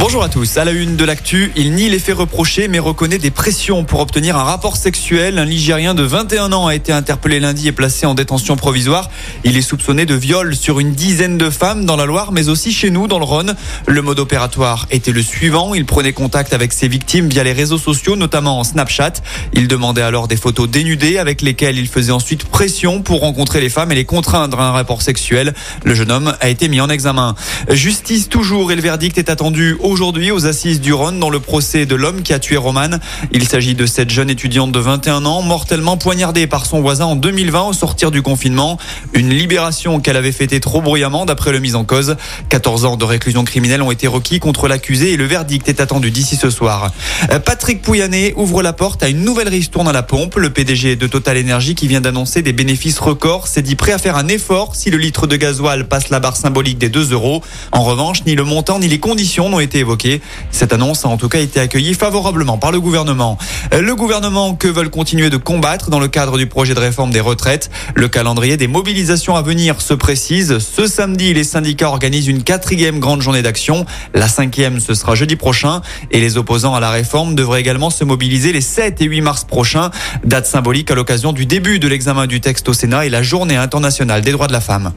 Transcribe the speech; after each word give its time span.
Bonjour 0.00 0.22
à 0.22 0.28
tous. 0.28 0.58
À 0.58 0.64
la 0.64 0.70
une 0.70 0.94
de 0.94 1.04
l'actu, 1.04 1.50
il 1.56 1.72
nie 1.72 1.88
les 1.88 1.98
faits 1.98 2.16
reprochés 2.16 2.68
mais 2.68 2.78
reconnaît 2.78 3.18
des 3.18 3.32
pressions 3.32 3.82
pour 3.82 3.98
obtenir 3.98 4.36
un 4.36 4.44
rapport 4.44 4.76
sexuel. 4.76 5.38
Un 5.38 5.44
Ligérien 5.44 5.92
de 5.92 6.04
21 6.04 6.52
ans 6.52 6.68
a 6.68 6.76
été 6.76 6.92
interpellé 6.92 7.40
lundi 7.40 7.66
et 7.66 7.72
placé 7.72 8.06
en 8.06 8.14
détention 8.14 8.54
provisoire. 8.54 9.10
Il 9.42 9.56
est 9.56 9.62
soupçonné 9.62 10.06
de 10.06 10.14
viol 10.14 10.54
sur 10.54 10.78
une 10.78 10.92
dizaine 10.92 11.36
de 11.36 11.50
femmes 11.50 11.84
dans 11.84 11.96
la 11.96 12.04
Loire 12.04 12.30
mais 12.30 12.48
aussi 12.48 12.70
chez 12.70 12.90
nous 12.90 13.08
dans 13.08 13.18
le 13.18 13.24
Rhône. 13.24 13.56
Le 13.88 14.00
mode 14.00 14.20
opératoire 14.20 14.86
était 14.92 15.10
le 15.10 15.20
suivant. 15.20 15.74
Il 15.74 15.84
prenait 15.84 16.12
contact 16.12 16.54
avec 16.54 16.72
ses 16.72 16.86
victimes 16.86 17.28
via 17.28 17.42
les 17.42 17.52
réseaux 17.52 17.76
sociaux, 17.76 18.14
notamment 18.14 18.60
en 18.60 18.64
Snapchat. 18.64 19.14
Il 19.52 19.66
demandait 19.66 20.02
alors 20.02 20.28
des 20.28 20.36
photos 20.36 20.70
dénudées 20.70 21.18
avec 21.18 21.42
lesquelles 21.42 21.76
il 21.76 21.88
faisait 21.88 22.12
ensuite 22.12 22.44
pression 22.44 23.02
pour 23.02 23.18
rencontrer 23.18 23.60
les 23.60 23.68
femmes 23.68 23.90
et 23.90 23.96
les 23.96 24.04
contraindre 24.04 24.60
à 24.60 24.68
un 24.68 24.72
rapport 24.72 25.02
sexuel. 25.02 25.54
Le 25.82 25.96
jeune 25.96 26.12
homme 26.12 26.36
a 26.40 26.48
été 26.48 26.68
mis 26.68 26.80
en 26.80 26.88
examen. 26.88 27.34
Justice 27.68 28.28
toujours 28.28 28.70
et 28.70 28.76
le 28.76 28.82
verdict 28.82 29.18
est 29.18 29.28
attendu 29.28 29.76
aujourd'hui 29.88 30.30
aux 30.30 30.46
assises 30.46 30.80
du 30.80 30.92
Rhône 30.92 31.18
dans 31.18 31.30
le 31.30 31.40
procès 31.40 31.86
de 31.86 31.94
l'homme 31.94 32.22
qui 32.22 32.32
a 32.32 32.38
tué 32.38 32.56
Roman. 32.56 32.90
Il 33.32 33.48
s'agit 33.48 33.74
de 33.74 33.86
cette 33.86 34.10
jeune 34.10 34.30
étudiante 34.30 34.72
de 34.72 34.78
21 34.78 35.24
ans 35.24 35.42
mortellement 35.42 35.96
poignardée 35.96 36.46
par 36.46 36.66
son 36.66 36.80
voisin 36.80 37.06
en 37.06 37.16
2020 37.16 37.62
au 37.62 37.72
sortir 37.72 38.10
du 38.10 38.22
confinement. 38.22 38.78
Une 39.14 39.30
libération 39.30 40.00
qu'elle 40.00 40.16
avait 40.16 40.32
fêtée 40.32 40.60
trop 40.60 40.80
bruyamment 40.80 41.26
d'après 41.26 41.52
le 41.52 41.60
mise 41.60 41.74
en 41.74 41.84
cause. 41.84 42.16
14 42.48 42.84
ans 42.84 42.96
de 42.96 43.04
réclusion 43.04 43.44
criminelle 43.44 43.82
ont 43.82 43.90
été 43.90 44.06
requis 44.06 44.40
contre 44.40 44.68
l'accusé 44.68 45.12
et 45.12 45.16
le 45.16 45.24
verdict 45.24 45.68
est 45.68 45.80
attendu 45.80 46.10
d'ici 46.10 46.36
ce 46.36 46.50
soir. 46.50 46.90
Euh, 47.30 47.38
Patrick 47.38 47.82
Pouyanné 47.82 48.34
ouvre 48.36 48.62
la 48.62 48.72
porte 48.72 49.02
à 49.02 49.08
une 49.08 49.22
nouvelle 49.22 49.48
ristourne 49.48 49.88
à 49.88 49.92
la 49.92 50.02
pompe. 50.02 50.36
Le 50.36 50.50
PDG 50.50 50.96
de 50.96 51.06
Total 51.06 51.38
Energy 51.38 51.74
qui 51.74 51.88
vient 51.88 52.00
d'annoncer 52.00 52.42
des 52.42 52.52
bénéfices 52.52 52.98
records 52.98 53.46
s'est 53.46 53.62
dit 53.62 53.76
prêt 53.76 53.92
à 53.92 53.98
faire 53.98 54.16
un 54.16 54.28
effort 54.28 54.74
si 54.74 54.90
le 54.90 54.98
litre 54.98 55.26
de 55.26 55.36
gasoil 55.36 55.86
passe 55.86 56.08
la 56.08 56.20
barre 56.20 56.36
symbolique 56.36 56.78
des 56.78 56.88
2 56.88 57.12
euros. 57.12 57.42
En 57.72 57.82
revanche, 57.82 58.24
ni 58.26 58.34
le 58.34 58.44
montant 58.44 58.78
ni 58.78 58.88
les 58.88 58.98
conditions 58.98 59.50
n'ont 59.50 59.60
été 59.60 59.67
évoquées. 59.76 60.20
Cette 60.50 60.72
annonce 60.72 61.04
a 61.04 61.08
en 61.08 61.16
tout 61.16 61.28
cas 61.28 61.40
été 61.40 61.60
accueillie 61.60 61.94
favorablement 61.94 62.58
par 62.58 62.72
le 62.72 62.80
gouvernement. 62.80 63.36
Euh, 63.74 63.82
Le 63.82 63.94
gouvernement 63.94 64.54
que 64.54 64.68
veulent 64.68 64.90
continuer 64.90 65.30
de 65.30 65.36
combattre 65.36 65.90
dans 65.90 66.00
le 66.00 66.08
cadre 66.08 66.38
du 66.38 66.46
projet 66.46 66.74
de 66.74 66.80
réforme 66.80 67.10
des 67.10 67.20
retraites. 67.20 67.70
Le 67.94 68.08
calendrier 68.08 68.56
des 68.56 68.68
mobilisations 68.68 69.36
à 69.36 69.42
venir 69.42 69.80
se 69.80 69.94
précise. 69.94 70.58
Ce 70.58 70.86
samedi, 70.86 71.34
les 71.34 71.44
syndicats 71.44 71.88
organisent 71.88 72.28
une 72.28 72.42
quatrième 72.42 72.98
grande 73.00 73.20
journée 73.20 73.42
d'action. 73.42 73.84
La 74.14 74.28
cinquième, 74.28 74.80
ce 74.80 74.94
sera 74.94 75.14
jeudi 75.14 75.36
prochain. 75.36 75.82
Et 76.10 76.20
les 76.20 76.36
opposants 76.36 76.74
à 76.74 76.80
la 76.80 76.90
réforme 76.90 77.34
devraient 77.34 77.60
également 77.60 77.90
se 77.90 78.04
mobiliser 78.04 78.52
les 78.52 78.60
7 78.60 79.00
et 79.00 79.04
8 79.04 79.20
mars 79.20 79.44
prochains. 79.44 79.90
Date 80.24 80.46
symbolique 80.46 80.90
à 80.90 80.94
l'occasion 80.94 81.32
du 81.32 81.46
début 81.46 81.78
de 81.78 81.88
l'examen 81.88 82.26
du 82.26 82.40
texte 82.40 82.68
au 82.68 82.72
Sénat 82.72 83.06
et 83.06 83.10
la 83.10 83.22
journée 83.22 83.56
internationale 83.56 84.22
des 84.22 84.32
droits 84.32 84.46
de 84.46 84.52
la 84.52 84.60
femme. 84.60 84.92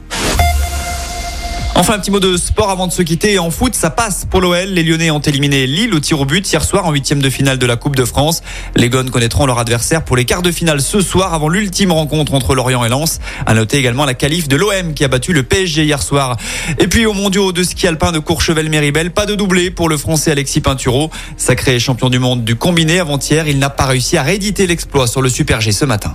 Enfin, 1.74 1.94
un 1.94 1.98
petit 1.98 2.10
mot 2.10 2.20
de 2.20 2.36
sport 2.36 2.68
avant 2.68 2.86
de 2.86 2.92
se 2.92 3.00
quitter. 3.00 3.38
En 3.38 3.50
foot, 3.50 3.74
ça 3.74 3.88
passe 3.88 4.26
pour 4.28 4.42
l'OL. 4.42 4.68
Les 4.68 4.82
Lyonnais 4.82 5.10
ont 5.10 5.20
éliminé 5.20 5.66
Lille 5.66 5.94
au 5.94 6.00
tir 6.00 6.20
au 6.20 6.26
but 6.26 6.50
hier 6.50 6.62
soir 6.62 6.84
en 6.84 6.92
huitième 6.92 7.22
de 7.22 7.30
finale 7.30 7.58
de 7.58 7.64
la 7.64 7.76
Coupe 7.76 7.96
de 7.96 8.04
France. 8.04 8.42
Les 8.76 8.90
Gones 8.90 9.10
connaîtront 9.10 9.46
leur 9.46 9.58
adversaire 9.58 10.04
pour 10.04 10.16
les 10.16 10.26
quarts 10.26 10.42
de 10.42 10.52
finale 10.52 10.82
ce 10.82 11.00
soir 11.00 11.32
avant 11.32 11.48
l'ultime 11.48 11.90
rencontre 11.90 12.34
entre 12.34 12.54
Lorient 12.54 12.84
et 12.84 12.90
Lens. 12.90 13.20
À 13.46 13.54
noter 13.54 13.78
également 13.78 14.04
la 14.04 14.12
qualif 14.12 14.48
de 14.48 14.56
l'OM 14.56 14.92
qui 14.94 15.02
a 15.02 15.08
battu 15.08 15.32
le 15.32 15.44
PSG 15.44 15.84
hier 15.84 16.02
soir. 16.02 16.36
Et 16.78 16.88
puis 16.88 17.06
au 17.06 17.14
mondiaux 17.14 17.52
de 17.52 17.62
ski 17.62 17.86
alpin 17.86 18.12
de 18.12 18.18
Courchevel-Méribel, 18.18 19.10
pas 19.10 19.24
de 19.24 19.34
doublé 19.34 19.70
pour 19.70 19.88
le 19.88 19.96
français 19.96 20.30
Alexis 20.30 20.60
Pinturo. 20.60 21.10
Sacré 21.38 21.80
champion 21.80 22.10
du 22.10 22.18
monde 22.18 22.44
du 22.44 22.54
combiné 22.54 23.00
avant-hier, 23.00 23.48
il 23.48 23.58
n'a 23.58 23.70
pas 23.70 23.86
réussi 23.86 24.18
à 24.18 24.22
rééditer 24.22 24.66
l'exploit 24.66 25.06
sur 25.06 25.22
le 25.22 25.30
Super 25.30 25.62
G 25.62 25.72
ce 25.72 25.86
matin. 25.86 26.14